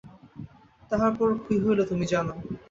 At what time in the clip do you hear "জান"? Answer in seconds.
2.11-2.27